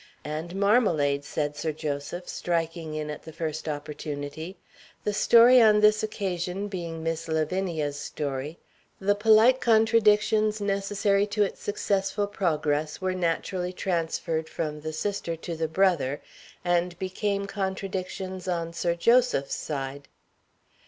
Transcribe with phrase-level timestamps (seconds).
[0.25, 4.57] "And marmalade," said Sir Joseph, striking in at the first opportunity.
[5.03, 8.57] The story, on this occasion, being Miss Lavinia's story,
[8.99, 15.55] the polite contradictions necessary to its successful progress were naturally transferred from the sister to
[15.55, 16.19] the brother,
[16.65, 20.07] and became contradictions on Sir Joseph's side.